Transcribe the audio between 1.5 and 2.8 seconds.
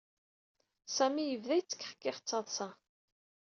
yettkexkix d taḍṣa.